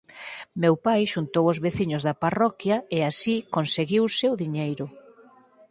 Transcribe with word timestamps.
Meu 0.61 0.75
pai 0.85 1.01
xuntou 1.13 1.45
os 1.51 1.61
veciños 1.65 2.05
da 2.07 2.19
parroquia 2.23 2.77
e 2.97 2.99
así 3.09 3.35
conseguiuse 3.55 4.25
o 4.33 4.39
diñeiro. 4.43 4.85